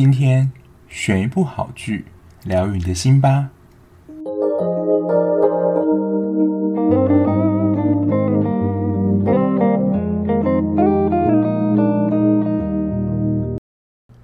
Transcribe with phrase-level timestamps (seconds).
[0.00, 0.52] 今天
[0.88, 2.04] 选一部好剧，
[2.44, 3.50] 疗愈你的心吧。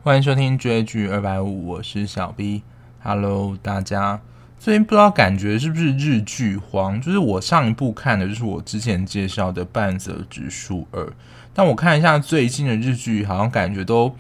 [0.01, 2.63] 欢迎收听追剧二百五，我是小 B。
[3.03, 4.21] Hello，大家。
[4.61, 7.01] 最近不知道感觉是不是日剧荒？
[7.01, 11.03] 就是我上一部看的就是我之前介绍的《半泽直树二》，
[11.53, 14.15] 但我看一下最近的日剧，好像感觉都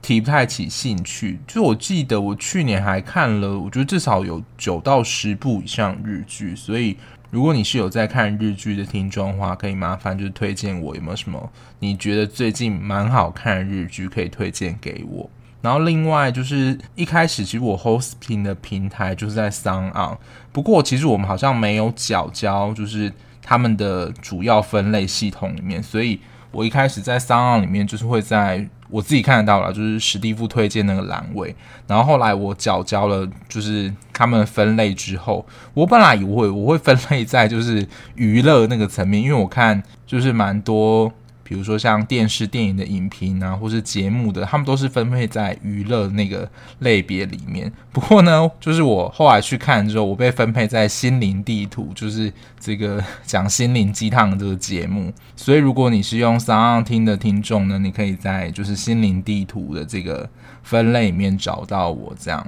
[0.00, 1.38] 提不太起兴趣。
[1.46, 6.54] 就我记得我去年还看了，我觉得至少有九到十部以上日剧。
[6.56, 6.96] 所以
[7.30, 15.28] 如果你是有在看日剧的听众的话，可以麻烦就是推荐我有没有什么你觉得最近蛮好看的日剧可以推荐给我。
[15.60, 20.16] 然后另外就是一开始其实我 hosting 的平台就是在桑昂
[20.52, 26.20] 不过其实我们好像没有缴交就是他们的主要分类系统里面，所以
[26.52, 31.54] 我一开始在桑昂里面就是会在我自己看得到了，就是史蒂夫推荐那个栏位。
[31.86, 35.44] 然后后来我缴交了就是他们分类之后，
[35.74, 41.12] 我本来以为我会分类在就是娱乐那个层面，因为我看就是蛮多。
[41.48, 46.46] 比如说像电视、电影的影评啊，或是节目的，他们都是分配在娱乐那个
[46.80, 47.72] 类别里面。
[47.90, 55.10] 不过呢， 就是我后来去看之后，我被分配在心灵地图，就是这个讲心灵鸡汤的这个节目。
[55.36, 60.28] 所以如果你是用 Sound 听的听众呢，你可以在就是心灵地图的这个
[60.62, 62.14] 分类里面找到我。
[62.20, 62.46] 这样，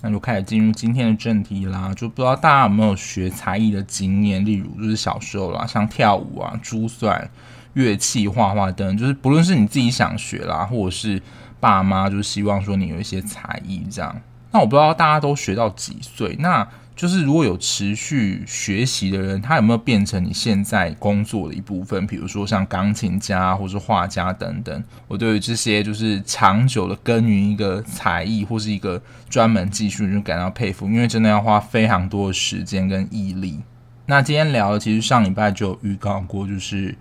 [0.00, 1.94] 那就开始进入今天的正题啦。
[1.94, 7.30] 就不知道大家有没有学才艺的经验，例如就是小时候啦，像跳舞啊、珠算。
[7.74, 11.20] 乐器、画画等，就是不论是你自己想学啦，或者是
[11.58, 14.20] 爸妈就希望说你有一些才艺这样。
[14.50, 22.06] 那我不知道大家都学到几岁，那就是如果有持续学习的人，他有没有变成你现在工作的一部分？
[22.06, 24.84] 比如说像钢琴家或是画家等等。
[25.08, 29.00] 我对于这些就是长久的耕耘一个才艺或是一个
[29.30, 33.60] 专门技术，就感到佩服，因为真的要花非常多的时间跟毅力。
[34.04, 36.94] 那今天聊的其实上礼拜就有预告过，就是。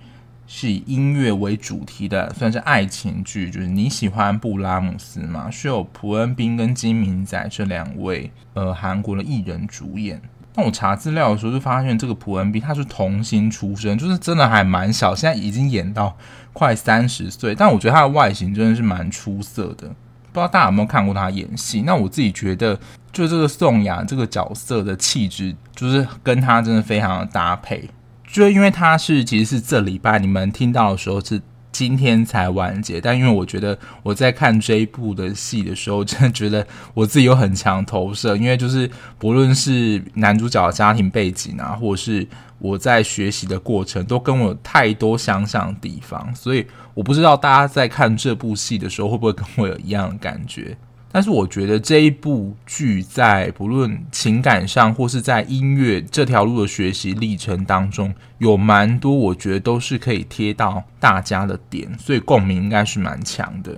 [0.53, 3.49] 是以音乐为主题的，算是爱情剧。
[3.49, 5.49] 就是你喜欢布拉姆斯吗？
[5.49, 10.21] 是有朴恩斌跟金明仔这两位呃韩国的艺人主演。
[10.53, 16.13] 那我查资料的时候就发现，这个朴恩斌他是童星出身，就是真的还蛮小，现在已经演到
[16.51, 17.55] 快三十岁。
[17.55, 19.87] 但我觉得他的外形真的是蛮出色的。
[19.87, 21.81] 不知道大家有没有看过他演戏？
[21.83, 22.77] 那我自己觉得，
[23.13, 27.89] 就这个宋雅这个角色的气质，就是跟他真的非常的搭配。
[28.31, 42.27] 就因为他是其实是这礼拜你们听到的时候是今天才完结，但因为我觉得我在看这一部的戏的时候，真的觉得我自己有很强投射，因为就是不论是男主角的家庭背景啊，或者是
[42.59, 50.77] 我在学习的过程，都跟我有太多相像的地方，所以我不知道大家在看这部戏的时候会不会跟我有一样的感觉。
[51.13, 63.75] 但是我觉得这一部剧在不论情感上或是在音乐这条路的学习历程当中，有蛮多我觉得都是可以贴到大家的点，所以共鸣应该是蛮强的。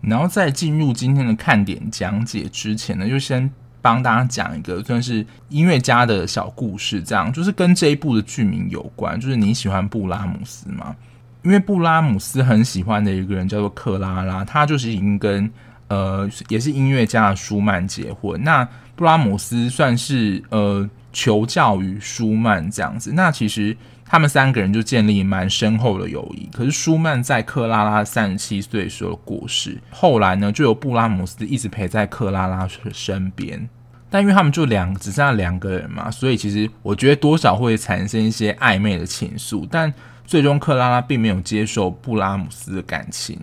[0.00, 3.50] 然后在进入今天的看点讲解之前呢，就先
[3.82, 10.96] 帮大家讲一个算是音乐家的小故事，这样就是跟这一部的剧名有关，就是你喜欢布拉姆斯吗？
[11.42, 15.50] 因为布拉姆斯很喜欢的一个人叫做克拉拉，他就是已经跟。
[15.90, 18.42] 呃，也是音乐家舒曼结婚。
[18.42, 23.12] 那布拉姆斯算是呃求教于舒曼这样子。
[23.12, 26.48] 那其实他们三个人就建立蛮深厚的友谊。
[26.52, 33.68] 可是舒曼在克拉拉三十七岁时候过世，后来呢就由布拉姆斯一直陪在克拉拉身边。
[34.08, 39.66] 但因为他们就两只剩下两个人嘛，所以其实我觉得多少会产生一些暧昧的情愫。
[39.70, 39.92] 但
[40.24, 43.38] 最终克拉拉并没有接受布拉姆斯的感情。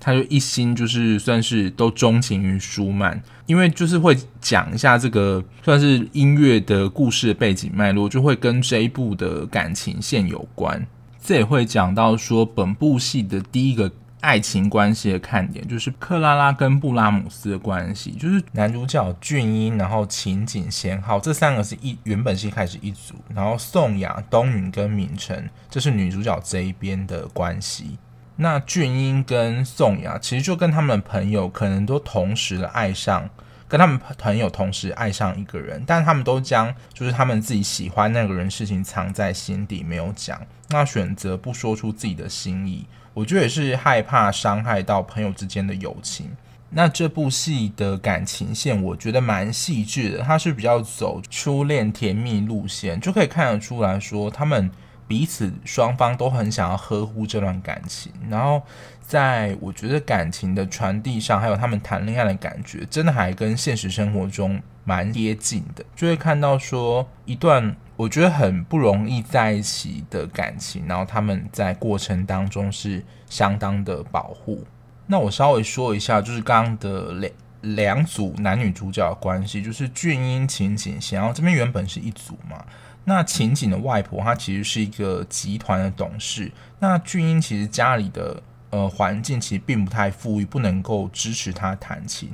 [0.00, 10.86] 他就一心就是算是都钟情于舒曼，因为就是会讲一下这个算是音乐的故事背景脉络，就会跟这一部的感情线有关。
[11.22, 27.98] 这也会讲到说，本部戏的第一个爱情关系的看点，就是克拉拉跟布拉姆斯的关系，就是男主角俊英，然后情景贤浩这三个是一原本是一开始一组，然后宋雅、东允跟敏成，这是女主角这一边的关系。
[28.42, 33.28] 那俊英跟宋雅其实就跟他们朋友可能都同时的爱上，
[33.68, 40.40] 跟他们朋友同时爱上一个人，但他们都将就是他们自己喜欢那个人事情藏在心底没有讲，
[40.70, 46.30] 那选择不说出自己的心意，我觉得也是害怕伤害到朋友之间的友情。
[46.70, 54.70] 那这部戏的感情线我觉得蛮细致的，它是比较走初恋甜蜜路线，就可以看得出来说他们。
[55.10, 58.62] 彼此双方都很想要呵护这段感情，然后
[59.00, 65.84] 在我觉得感情的传递上，还有他们谈恋爱的感觉，真的还跟现实生活中蛮接近的。
[65.96, 74.64] 就会看到说一段我觉得很不容易在一起的感情，然后他们在过程当中是相当的保护。
[75.08, 82.64] 那我稍微说一下，就是刚刚的两两组男女主角的关系，就是俊英、晴景，然后这边原本是一组嘛。
[83.04, 92.30] 那晴景的外婆她其实是一个集团的董事，那俊英其实家里的呃环境其实并不太富裕，不能够支持他弹琴。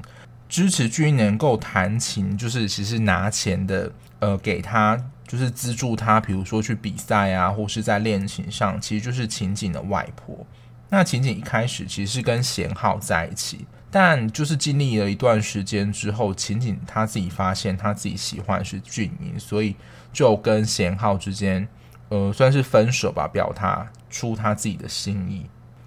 [0.49, 3.91] 支持俊英能够弹琴，就是其实拿钱的
[4.21, 4.97] 呃给他，
[5.27, 10.47] 就是资助他，比如说去比赛啊，或是在练琴上，其实就是晴景的外婆。
[10.89, 19.75] 那晴景一开始其实是跟贤浩在一起，但就是经历了一段时间之后，晴景他自己发现他自己喜欢是俊英，所以
[20.13, 21.67] 就跟贤浩之间，
[22.09, 25.47] 呃，算是分手吧，表达出他自己的心意。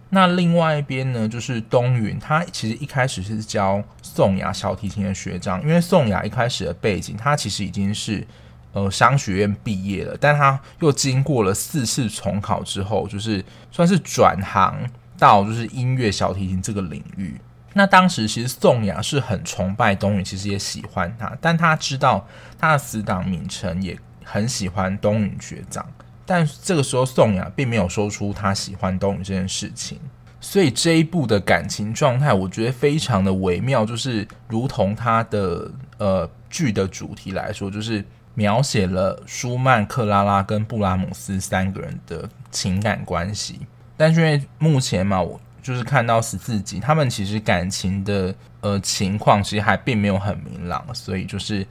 [0.10, 8.25] 那另外一边呢，就是东云，他其实一开始是教宋雅小提琴的学长，因为宋雅一开始的背景，他其实已经是。
[8.72, 14.88] 呃，商学院毕业了，但他又经过了四次重考之后，就是算是转行
[15.18, 17.34] 到就是音乐小提琴这个领域。
[17.74, 22.27] 那当时其实宋雅是很崇拜东允，其实也喜欢他，但他知道
[22.57, 25.86] 他的死党敏成也很喜欢东允学长，
[26.25, 30.00] 但这个时候宋雅并没有说出他喜欢东允这件事情，
[30.42, 38.06] 所以这一部的感情状态，我觉得非常的微妙，就是如同他的呃剧的主题来说，就是。
[38.36, 43.60] 描写了舒曼、克拉拉跟布拉姆斯三个人的情感关系，
[43.98, 51.65] 但是因为目前嘛，我就是看到十四集，他们其实感情的呃情况其实还并没有很明朗，所以就是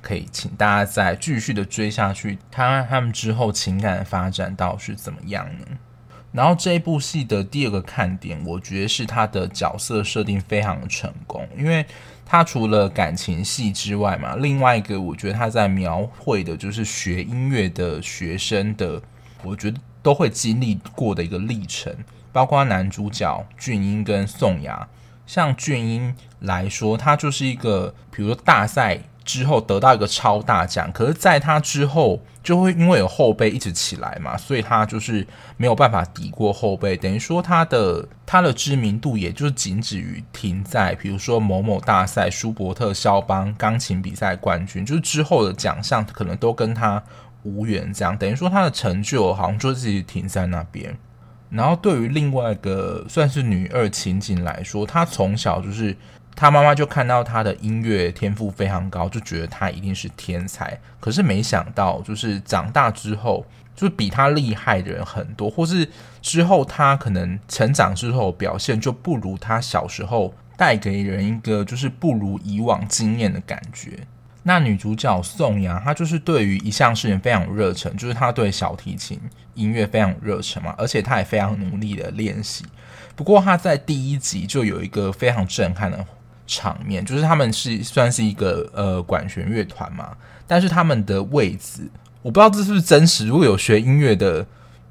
[0.00, 5.66] 可以请大家再继续的追下去，看看他们之后情感发展到是怎么样呢？
[6.32, 11.84] 然后这一部戏的第二个看点，我觉得是他的角色设定非常的成功，因为。
[12.24, 19.02] 他除了感情戏之外嘛，另外一个我觉得他在描绘的就是学音乐的学生的，
[19.42, 21.94] 我觉得都会经历过的一个历程，
[22.32, 24.88] 包括男主角俊英跟宋雅。
[25.26, 29.00] 像俊英来说，他就是一个，比如说大赛。
[29.24, 35.24] 之后得到一个超大奖，可是在他之后就会因为有后辈一直起来嘛，所以他就是
[35.56, 47.00] 没有办法抵过后辈，等于说他的他的知名度也就仅止于停在比如说某某大赛、舒伯特、肖邦钢琴比赛冠军，就是之后的奖项可能都跟他
[47.44, 50.98] 无缘，这样等于说他的成就好像就自己停在那边。
[51.52, 55.96] 然后对于另外一个算是女二情景来说，她从小就是。
[56.34, 60.80] 她妈妈就看到她的音乐天赋非常高，就觉得她一定是天才。
[60.98, 63.44] 可是没想到，就是长大之后，
[63.76, 65.86] 就比她厉害的人很多，或是
[66.22, 73.90] 之后她可能成长之后表现就不如她小时候，带给人一个就是不如以往惊艳的感觉。
[74.42, 79.20] 那女主角宋雅，她就是对于一项事情非常热忱，就是她对小提琴
[79.54, 82.64] 音乐非常热忱嘛，而且她也非常努力的练习。
[83.14, 86.04] 不过她在第一集就有一个非常震撼的。
[86.44, 90.14] 场面就是他们是算是一个呃管弦乐团嘛，
[90.46, 91.88] 但是他们的位置
[92.20, 93.26] 我不知道这是不是真实。
[93.26, 94.44] 如果有学音乐的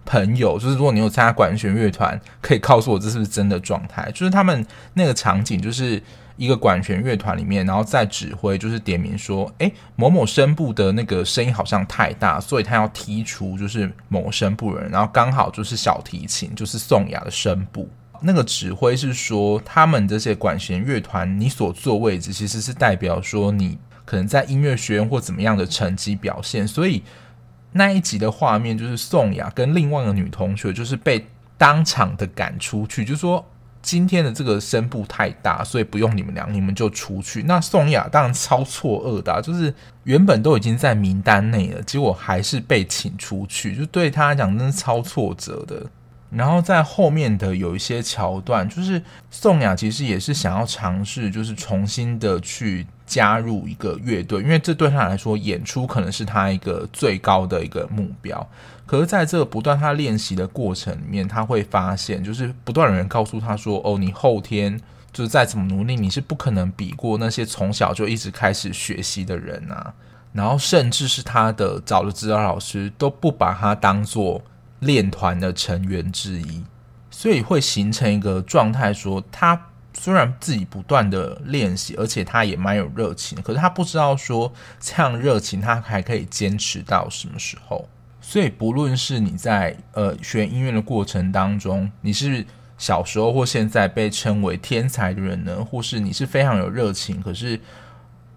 [0.03, 4.09] 朋友，就是如果你有参加管弦乐团，可以告诉我这是不是真的状态。
[4.11, 6.01] 就是他们那个场景就是
[6.41, 17.87] 一个管弦乐团里面，然后在指挥，就是点名说，诶、某某声部的那个声音好像太大，所以他要剔除就是某声部人，然后刚好就是小提琴，就是宋雅的声部。
[18.21, 26.67] 那个指挥是说，他们这些管弦乐团，你所坐位置其实是代表说你可能在音乐学院或怎么样的成绩表现。
[26.67, 27.03] 所以
[27.73, 33.45] 那一集的画面就是宋雅跟另外一个女同学就是被当场的赶出去，就说
[33.81, 37.43] 今天的这个声部太大，所以不用你们俩，你们就出去。
[37.43, 39.73] 那宋雅当然超错愕的，就是
[40.03, 45.85] 原本都已经在名单内了，结果还是被请出去，就对他来讲真是超挫折的。
[46.29, 58.49] 然后在后面的有一些桥段，就是宋雅其实也是想要尝试，就是重新的去加入一个乐队，因为这对他来说，演出可能是他一个最高的一个目标。
[58.85, 64.79] 可是，在这个不断他练习的过程里面，他会发现，就是不断有人告诉他说：“哦，你后天
[65.11, 69.93] 就是再怎么努力，你是不可能比过那些从小就一直开始学习的人啊。”
[70.31, 74.41] 然后，甚至是他的找的指导老师都不把他当做。
[74.81, 76.63] 练团的成员之一，
[77.11, 79.55] 所以会形成一个状态，说他
[79.93, 87.87] 虽然自己不断的练习，而且他也蛮有热情，可是他不知道说这样热情他还可以坚持到什么时候。
[88.21, 92.45] 所以不论是你在呃学音乐的过程当中，你是
[92.77, 97.59] 小时候或现在被称为天才的人呢，或是你是非常有热情，可是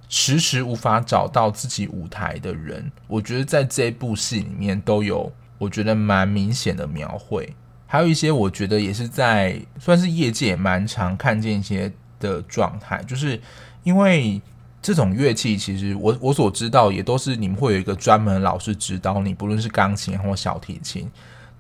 [0.09, 7.55] 迟迟无法找到自己舞台的人，我觉得在这部戏里面都有，我觉得蛮明显的描绘。
[7.95, 13.41] 还有一些我觉得也是在算是业界蛮常看见一些的状态，就是
[13.85, 14.43] 因为
[14.83, 21.09] 这种乐器，其实我我所知道也都是你们会有一个专门老师指导你，不论是钢琴或小提琴。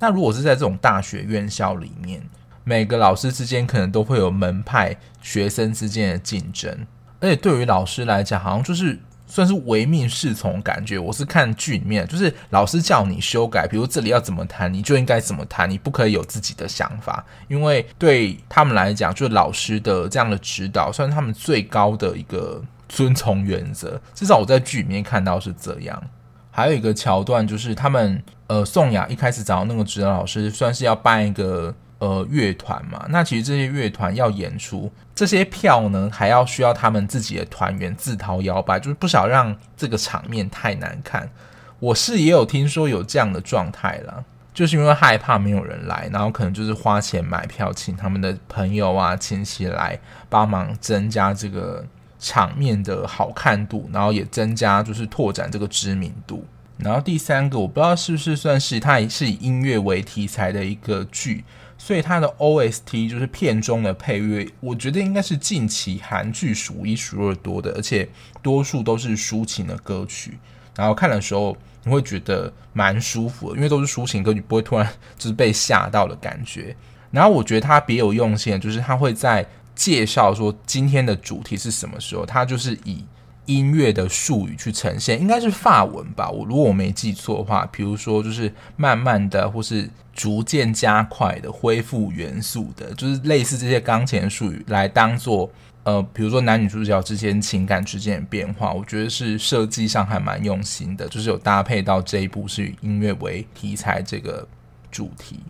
[0.00, 2.20] 那如果是在这种大学院校里面，
[2.64, 6.84] 每个老师之间可能都会有门派学生之间的竞争，
[7.20, 10.98] 而且对于老师来讲，好像就是算是唯命是从感觉。
[10.98, 24.00] 我是看剧里面，就是老师叫你修改，比如这里要怎么弹，你就应该怎么弹，你不可以有自己的想法，因为对他们来讲，就是老师的这样的指导，算是他们最高的一个遵从原则。
[24.14, 26.02] 至少我在剧里面看到是这样。
[26.50, 31.74] 还有一个桥段就是他们呃，宋雅一开始找到那个指导老师，算是要办一个。
[31.98, 41.30] 呃，乐团嘛，那其实这些乐团要演出，这些票呢，还要需要他们自己的团员自掏腰包，就是不想让这个场面太难看。
[41.78, 44.22] 我是也有听说有这样的状态啦，
[44.52, 49.98] 就是因为害怕没有人来，然后可能就是花钱买票，请他们的朋友啊、亲戚来
[50.28, 51.86] 帮忙增加这个
[52.18, 56.44] 场面的好看度，然后也增加就是拓展这个知名度。
[56.76, 61.44] 然后第三个，我不知道是不是算是它也是以音乐为题材的一个剧。
[61.84, 68.08] 所以它的 OST 就是片中的配乐，我觉得应该是近期韩剧数一数二多的，而且
[68.40, 70.38] 多数都是抒情的歌曲。
[70.74, 76.74] 然后看的时候你会觉得蛮舒服的，因为都是抒情歌曲，不会突然就是被吓到的感觉。
[77.10, 83.04] 然后我觉得它别有用心，就是它会在介绍说今天的主题是什么时候，它就是以。
[83.46, 86.30] 音乐的术语去呈现，应该是法文吧？
[86.30, 95.50] 我如果我没记错的话，比如说就是慢慢的，或是逐渐加快的恢复元素的，就是类似这些钢琴术语来当做
[95.82, 104.48] 呃，比如说男女主角之间情感之间的变化，我觉得是设计上还蛮用心的，就是有搭配到这一部是以音乐为题材这个
[104.90, 105.40] 主题。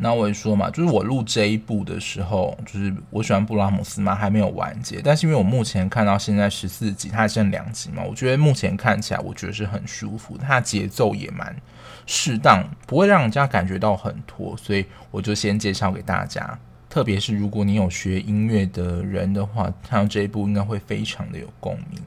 [0.00, 5.00] 那我也说嘛，就是我录这一部的时候，就是我喜欢布拉姆斯嘛，还没有完结。
[5.04, 11.54] 但是因为我目前看到现在十四集，它还剩两集嘛，我觉得目前看起来，我觉得是很舒服，它节奏也蛮
[12.06, 16.58] 适当，不会让人家感觉到很拖，所以我就先介绍给大家。
[16.88, 22.00] 特别是如果你有学音乐的人的话，看到这一部应该会非常的有共鸣。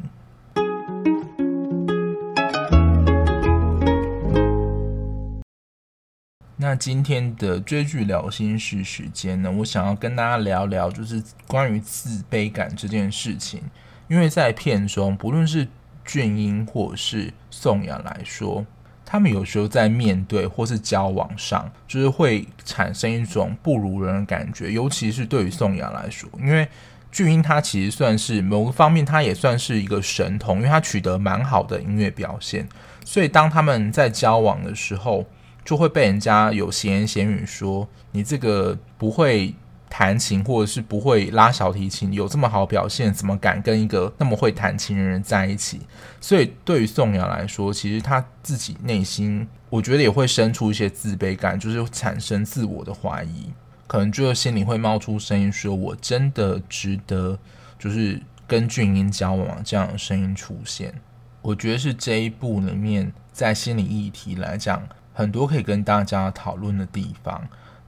[6.63, 13.61] 那今天的追剧聊心事时间呢，我想要跟大家聊聊，就是关于自卑感这件事情。
[14.07, 15.67] 因为在片中，不论是
[16.05, 18.65] 俊英或是宋雅来说，
[19.05, 24.71] 他们有时候在面对或是交往上，就是会产生一种不如人的感觉。
[24.71, 26.65] 尤其是对于宋雅来说，因为
[27.11, 32.65] 俊英他其实算是某个方面，他也算是一个神童，因为他取得蛮好的音乐表现。
[33.03, 35.25] 所以当他们在交往的时候，
[35.63, 39.53] 就会被人家有闲言闲语说你这个不会
[39.89, 45.81] 弹琴或者是不会拉小提琴，有这么好表现，怎么敢跟一个那么会弹琴的人在一起？
[46.19, 53.53] 所以对于宋雅来说，其实他自己内心我觉得也会生出一些自卑感，就是产生自我的怀疑，
[53.85, 57.37] 可能就心里会冒出声音说：“我真的值得
[57.77, 60.93] 就是跟俊英交往？”这样的声音出现，
[61.43, 64.81] 我觉得是这一部里面在心理议题来讲。
[65.13, 67.41] 很多可以跟大家讨论的地方。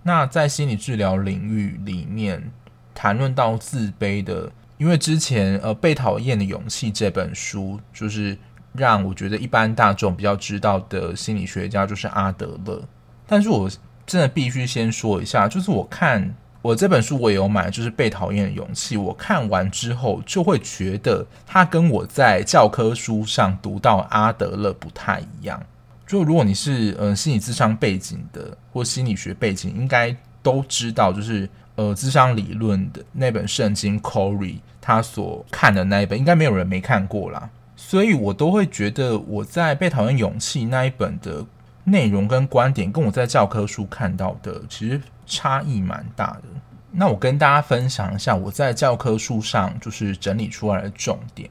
[0.03, 2.51] 那在心理治疗领域里面，
[2.93, 8.37] 谈论到自卑的，因为之前呃《被讨厌的勇气》这本书，就是
[8.73, 12.83] 让我觉得一般大众比较知道的心理学家就是阿德勒。
[13.25, 13.67] 但是我
[14.05, 18.95] 真的必须先说一下，就是我看我这本书我也有买，就是《被讨厌的勇气》。
[19.01, 25.59] 我看完之后就会觉得，它跟我在教科书上读到阿德勒不太一样。
[26.05, 37.49] 就如果你是呃心理智商背景的或心理学背景，应该都知道，就是呃智商理论的那本圣经 Corey 他所看的那一本，应该没有人没看过啦。
[37.75, 41.43] 所以我都会觉得我在被讨厌勇气那一本的
[41.85, 46.43] 内容跟观点，跟我在教科书看到的其实差异蛮大的。
[46.91, 51.49] 那我跟大家分享一下我在教科书上就是整理出来的重点，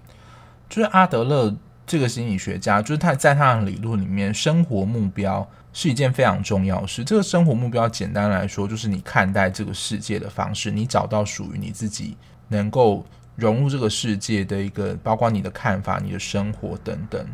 [0.69, 1.57] 就是阿德勒。
[1.87, 7.05] 这个心理学家就是他在他的理论里面，生活目标是一件非常重要的事。
[7.05, 12.17] 这个生活目标简单来说，就是你看待这个世界的方式，你找到属于你自己
[12.49, 13.05] 能够
[13.37, 17.27] 融入这个世界的一个，包括你的看法、你的生活等等。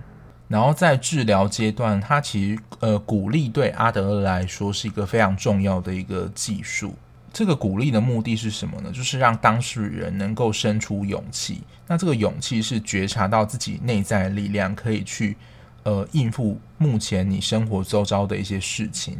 [0.49, 6.95] 然后在治疗阶段，他其实呃鼓励对阿德勒来说是一个非常重要的一个技术。
[7.33, 8.91] 这个鼓励的目的是什么呢？
[8.93, 11.63] 就是让当事人能够生出勇气。
[11.87, 15.37] 那这个勇气是觉察到自己内在力量，可以去
[15.85, 19.17] 呃应付目前你生活周遭的一些事情。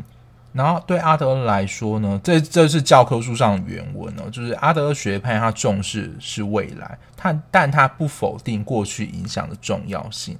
[0.53, 10.37] 然后对阿德勒来说呢，这这是教科书上的原文哦，就是阿德勒学派他重视是未来，他但他不否定过去影响的重要性。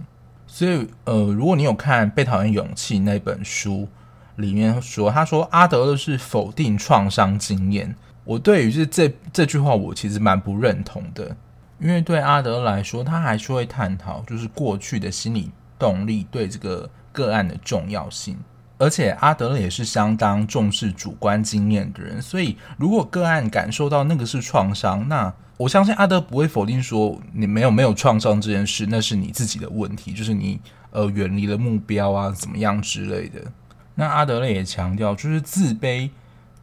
[0.49, 3.89] 所以呃，如果你有看《被讨厌勇气》那本书。
[4.41, 7.95] 里面说，他说阿德勒是否定创伤经验。
[8.25, 11.37] 我对于这这这句话，我其实蛮不认同的，
[11.79, 18.37] 因为对阿德来说，他还是会探讨就是过去的心理动力对这个个案的重要性。
[18.79, 30.59] 而且阿德勒也是相当重视主观经验的人，所以如果个案感受到那个是创伤，那我相信阿德不会否定说你没有没有创伤这件事，那是你自己的问题，就是你
[30.93, 33.41] 呃远离了目标啊，怎么样之类的。
[34.01, 36.09] 那阿德勒也强调，就是自卑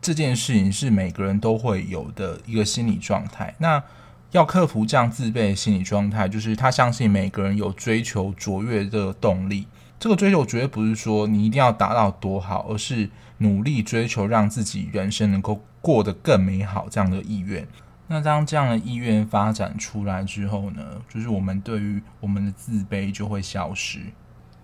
[0.02, 3.54] 这件事情是每个人都会有的一个心理状态。
[3.60, 3.84] 那
[4.32, 9.68] 要克服这样自卑的心理状态，就是他相信每个人有追求卓越的动力。
[10.00, 17.68] 这个追求绝对不是说你一定要达到多好，而是努力追求让自己人生能够过得更美好这样的意愿。
[18.08, 24.00] 那当这样的意愿发展出来之后呢，就是我们对于我们的自卑就会消失。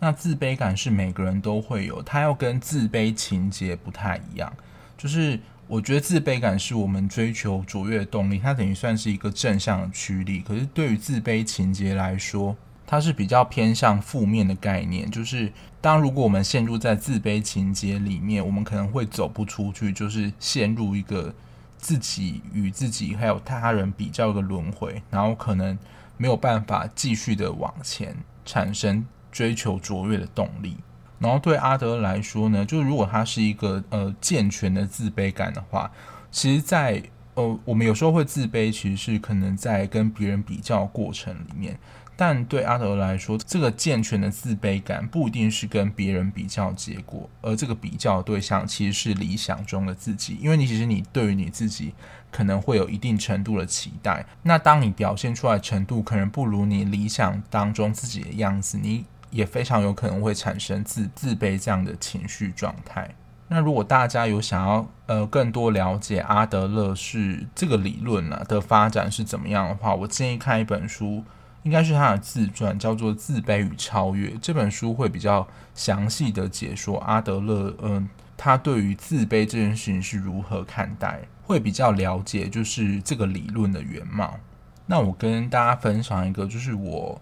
[0.04, 4.52] 那自卑感是每个人都会有，它要跟自卑情节不太一样。
[4.98, 10.42] 就是我觉得自卑感是我们追求卓越的动力，它等于算是一个正向的驱力。
[10.42, 12.54] 可是对于自卑情节来说，
[12.86, 15.10] 它是比较偏向负面的概念。
[15.10, 21.34] 就是当如果我们陷入在自卑情节里面，我们可能会走不出去，就是陷入一个
[21.78, 25.80] 自己与自己还有他人比较的轮回，然后可能
[26.18, 29.06] 没有办法继续的往前产生。
[29.34, 30.78] 追求卓越的动力，
[31.18, 35.92] 然后对阿德来说呢，就是如果他是一个呃健全的自卑感的话，
[36.30, 41.80] 其实在，在呃我们有时候会自卑，其实是可能在跟别人比较过程里面。
[42.16, 51.96] 但对阿德来说，这个健全的自卑感不一定是跟别人比较结果，而这个比较对象其实是理想中的自己，因为你其实你对于你自己
[52.32, 59.06] 可能会有一定程度的期待，那当你表现出来程度可能不如你理想当中自己的样子，你。
[59.34, 63.10] 也非常有可能会产生自自卑这样的情绪状态。
[63.50, 71.24] 那如果大家有想要呃更多了解阿德勒是这个理论呢、的发展是怎么样的话，我建议看一本书，
[71.64, 74.30] 应该是他的自传，叫做《自卑与超越》。
[74.42, 84.40] 这本书会比较详细的解说阿德勒，嗯、他对于自卑这件事情是如何看待，会比较了解就是这个理论的原貌。
[84.86, 87.22] 那我跟大家分享一个，就是我。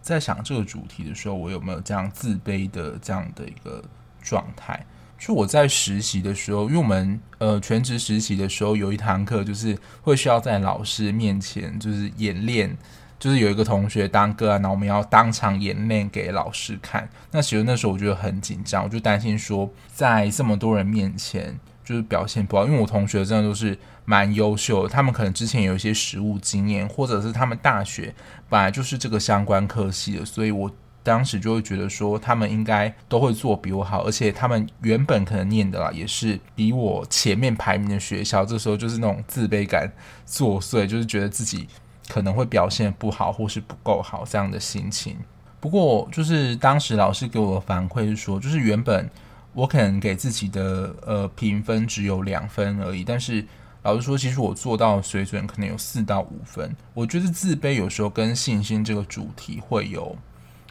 [0.00, 3.82] 在想这个主题的时候，我有没有这样自卑的这样的一个
[4.22, 4.84] 状态？
[5.18, 12.74] 就我在实习的时候，因为我们呃全职实习的时候有一堂课，就是会需要在老师面前就是演练，
[13.18, 17.06] 就是有一个同学当个案，然后我们要当场演练给老师看。
[17.32, 21.60] 那其实那时候我觉得很紧张，我就担心说在这么多人面前。
[21.90, 28.14] 就是表现不好，因为我同学真的都是蛮优秀的，他们可能之前有一些实务经验，或者是他们大学
[28.48, 30.70] 本来就是这个相关科系的，所以我
[31.02, 39.90] 当时就会觉得说他们应该都会做比我好，而且他们原本可能念的啦也是比我前面排名的学校，这时候就是那种自卑感
[40.24, 41.66] 作祟，就是觉得自己
[42.08, 45.16] 可能会表现不好或是不够好这样的心情。
[45.58, 49.10] 不过就是当时老师给我的反馈是说，就是原本。
[49.52, 53.44] 我可能给自己的呃评分只有两分而已，但是
[53.82, 56.74] 老实说，其实我做到水准可能有四到五分。
[56.94, 60.16] 我觉得自卑有时候跟信心这个主题会有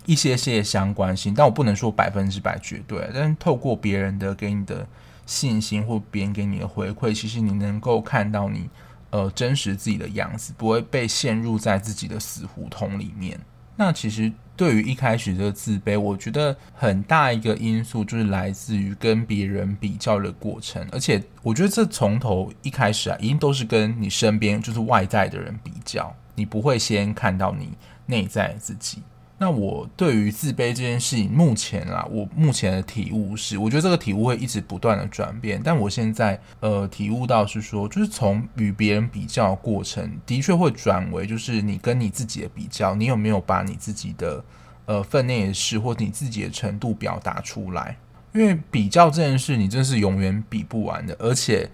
[0.05, 3.09] 一些些相关性，但我不能说百分之百绝对。
[3.13, 4.87] 但是透过别人的给你的
[5.25, 8.69] 信心或别人给你的回馈，其实你能够看到你
[9.09, 13.39] 呃真实自己的样子，不会被陷入在自己的死胡同里面。
[13.75, 14.31] 那其实。
[14.59, 27.69] 对于一开始这个自卑，我觉得很大一个因素就是来自于跟别人比较的过程，而且我觉得这从头一开始啊，一定都是跟你身边就是外在的人比较，你不会先看到你
[28.07, 29.01] 内在自己。
[29.41, 35.61] 那我对于自卑这件事情，目前啦，我目前的体悟是，我觉得这个体悟会一直不断的转变。
[35.63, 44.43] 但我现在呃体悟到是说，就是从与别人比较过程，的确会转为就是你跟你自己的比较，你有没有把你自己的
[44.87, 47.95] 呃分内的事或你自己的程度表达出来？
[48.33, 51.15] 因为比较这件事，你真是永远比不完的。
[51.17, 51.69] 而且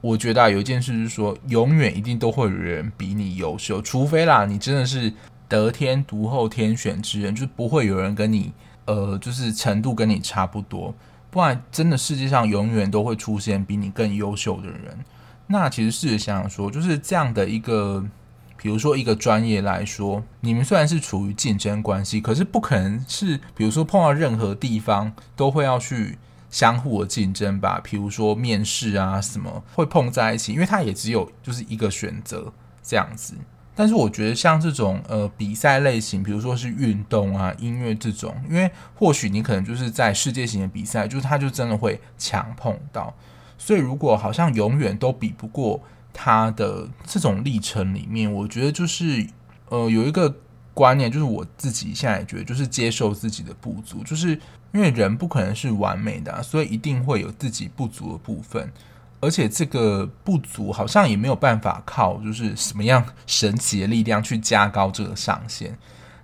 [0.00, 5.12] 我觉得啊，有一件事是说，永远一定都会有人比你优秀，除非啦，你真的是。
[5.50, 8.52] 得天独厚，天选之人，就是不会有人跟你，
[8.84, 10.94] 呃，就是程度跟你差不多，
[11.30, 15.04] 不然真的世界上永远都会出现比你更优秀的人。
[15.48, 18.06] 那其实试着想想说，就是这样的一个，
[18.56, 26.16] 比如说一个专业来说，你们虽然是处于竞争关系，可是不可能是，比如说碰到任何地方都会要去
[26.48, 27.80] 相互的竞争吧？
[27.82, 33.34] 比如说面试啊什么会碰在一起，因为他也只有就是一个选择这样子。
[33.80, 43.16] 但是我觉得像这种呃比赛类型，比如说是运动啊、音乐这种，因为或许你可能就是在世界型的比赛，就是它就真的会强碰到。
[43.56, 45.80] 所以，如果好像永远都比不过
[46.12, 49.26] 他的这种历程里面，我觉得就是
[49.70, 50.36] 呃有一个
[50.74, 54.38] 观念，就是我自己现在觉得就是接受自己的不足，就是
[54.74, 58.70] 因为人不可能是完美的，所以一定会有自己不足的部分，
[59.20, 65.78] 而且这个不足好像也没有办法靠就是什么样神奇的力量去加高这个上限。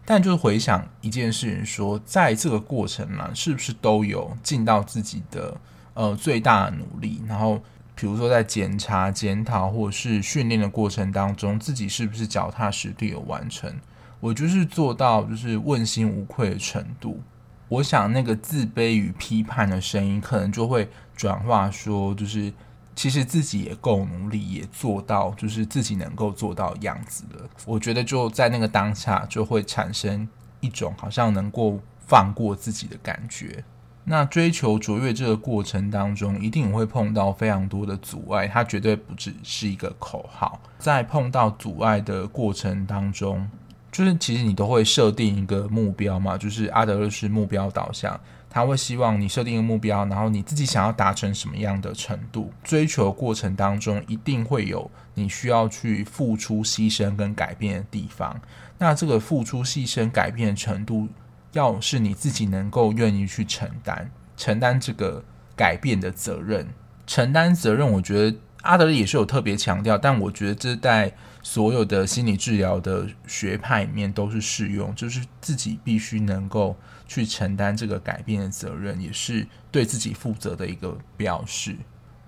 [0.04, 5.56] 但就是回想一件事情说，在这个过程呢，是不是都有尽到自己的。
[5.98, 7.58] 呃，最大的努力，然后
[7.94, 13.74] 比如说在检查、检讨或者是训练的过程当中，自己是不是脚踏实地有完成？
[14.20, 17.22] 我就是做到就是问心无愧的程度。
[17.68, 22.52] 我想那个自卑与批判的声音，可能就会转化说，就是
[22.96, 27.48] 其实自己也够努力，也做到就是自己能够做到样子了。
[27.66, 30.26] 我觉得就在那个当下，就会产生
[30.60, 33.62] 一种好像能够放过自己的感觉。
[34.08, 40.60] 那追求卓越这个过程当中，一定会碰到非常多的阻碍，它绝对不只是一个口号。
[40.78, 43.46] 在碰到阻碍的过程当中，
[43.90, 48.18] 就是其实你都会设定一个目标嘛，就是阿德勒是目标导向，
[48.56, 52.50] 他会希望你设定一个目标，然后你自己想要达成什么样的程度。
[52.64, 58.40] 追求过程当中，一定会有你需要去付出、牺牲跟改变的地方。
[58.78, 61.06] 那这个付出、牺牲、改变的程度，
[61.52, 65.22] 要是你自己能够愿意去承担，承担这个
[65.54, 66.66] 改变的责任，
[67.06, 81.76] 承担责任，我觉得阿德勒也是有特别强调，但我觉得这在所有的心理治疗的学派里面都是适用，就是自己必须能够去承担这个改变的责任，也是对自己负责的一个表示。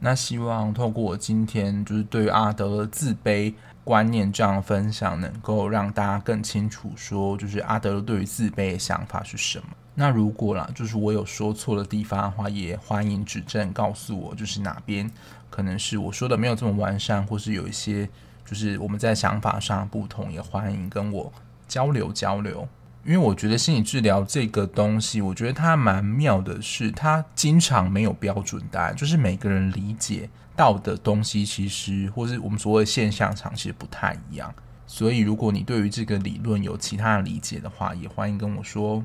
[0.00, 9.66] 那希望透过我今天就是对于阿德勒自卑观念这样分享，能够让大家更清楚说，就是阿德勒对于自卑的想法是什么。
[9.96, 15.10] 那如果啦，就是我有说错的地方的话，也欢迎指正告诉我，就是哪边
[15.50, 18.08] 可能是我说的没有这么完善，或是有一些
[18.44, 21.32] 就是我们在想法上不同，也欢迎跟我
[21.66, 22.68] 交流交流。
[23.04, 34.52] 因为我觉得心理治疗这个东西，我觉得它蛮妙的是，它经常没有标准答案，就是每个人理解到的东西，其实或是我们所谓现象场，其实不太一样。
[34.86, 39.02] 所以，如果你对于这个理论有其他的理解的话，也欢迎跟我说。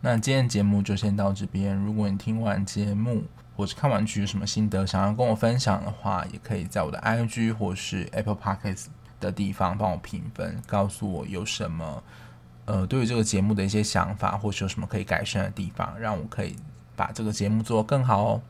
[0.00, 1.76] 那今天节目就先到这边。
[1.76, 3.22] 如果你听完节目
[3.56, 8.86] 或是看完剧有什么心得，想要跟我分享的话，也可以在我的 IG 或是 Apple Podcast
[9.20, 12.02] 的地方帮我评分，告诉我有什么。
[12.64, 16.54] 呃，对于这个节目的一些想法，或是有什么可以改善的地方，让我可以
[16.94, 18.42] 把这个节目做得更好哦。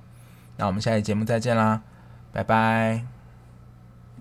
[0.59, 1.81] 那我们下期节目再见啦，
[2.31, 3.22] 拜拜。